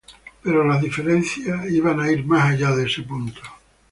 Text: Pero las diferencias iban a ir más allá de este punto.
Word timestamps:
Pero 0.41 0.65
las 0.65 0.81
diferencias 0.81 1.69
iban 1.69 1.99
a 1.99 2.11
ir 2.11 2.25
más 2.25 2.53
allá 2.55 2.75
de 2.75 2.87
este 2.87 3.03
punto. 3.03 3.39